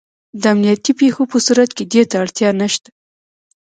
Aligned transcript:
د 0.41 0.43
امنیتي 0.53 0.91
پېښو 1.01 1.23
په 1.31 1.37
صورت 1.45 1.69
کې 1.77 1.83
دې 1.93 2.03
ته 2.09 2.15
اړتیا 2.23 2.49
نشته. 2.61 2.89